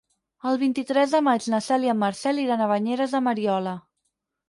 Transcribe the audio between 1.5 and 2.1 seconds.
na Cel i en